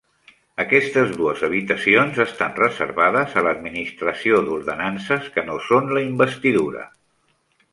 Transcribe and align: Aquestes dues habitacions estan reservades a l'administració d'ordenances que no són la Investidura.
Aquestes 0.61 1.11
dues 1.17 1.43
habitacions 1.47 2.17
estan 2.25 2.57
reservades 2.61 3.35
a 3.35 3.43
l'administració 3.49 4.41
d'ordenances 4.49 5.29
que 5.37 5.45
no 5.51 5.59
són 5.67 5.95
la 5.99 6.05
Investidura. 6.09 6.89